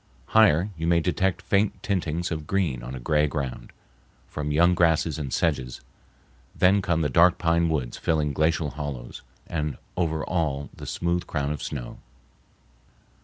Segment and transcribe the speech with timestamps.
[0.29, 3.71] Higher you may detect faint tintings of green on a gray ground,
[4.27, 5.79] from young grasses and sedges;
[6.55, 11.51] then come the dark pine woods filling glacial hollows, and over all the smooth crown
[11.51, 11.99] of snow.